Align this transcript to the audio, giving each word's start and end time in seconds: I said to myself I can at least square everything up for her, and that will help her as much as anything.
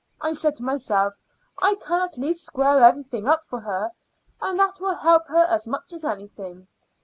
I 0.19 0.33
said 0.33 0.55
to 0.55 0.63
myself 0.63 1.13
I 1.61 1.75
can 1.75 2.01
at 2.01 2.17
least 2.17 2.43
square 2.43 2.83
everything 2.83 3.27
up 3.27 3.45
for 3.45 3.59
her, 3.59 3.91
and 4.41 4.57
that 4.59 4.81
will 4.81 4.95
help 4.95 5.27
her 5.27 5.45
as 5.45 5.67
much 5.67 5.93
as 5.93 6.03
anything. 6.03 6.67